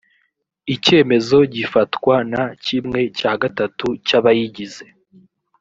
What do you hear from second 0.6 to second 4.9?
icyemezo gifatwa na kimwe cya gatatu cy’abayigize